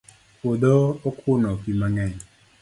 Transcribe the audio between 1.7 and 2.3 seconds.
mangeny